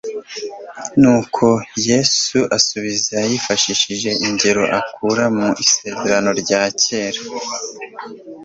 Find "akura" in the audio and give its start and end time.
4.79-5.25